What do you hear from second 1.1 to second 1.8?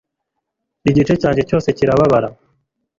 cyanjye cyose